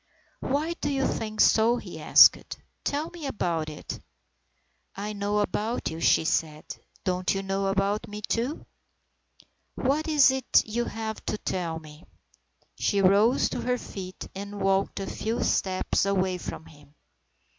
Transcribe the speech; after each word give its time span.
"Why 0.39 0.73
do 0.81 0.89
you 0.89 1.05
think 1.05 1.41
so?" 1.41 1.77
he 1.77 2.01
asked. 2.01 2.57
"Tell 2.83 3.11
me 3.11 3.27
about 3.27 3.69
it."" 3.69 3.99
I 5.05 5.13
know 5.13 5.37
about 5.41 5.91
you," 5.91 5.99
she 5.99 6.25
said." 6.25 6.65
Don't 7.05 7.35
you 7.35 7.43
know 7.43 7.67
about 7.67 8.07
me, 8.07 8.23
too?"" 8.27 8.65
What 9.75 10.07
is 10.07 10.31
it 10.31 10.63
you 10.65 10.85
have 10.85 11.23
to 11.27 11.37
tell 11.37 11.77
me?" 11.77 12.03
She 12.79 12.99
rose 12.99 13.47
to 13.49 13.61
her 13.61 13.77
feet, 13.77 14.27
and 14.33 14.59
walked 14.59 14.99
a 14.99 15.05
few 15.05 15.43
steps 15.43 16.05
away 16.07 16.39
from 16.39 16.65
him. 16.65 16.95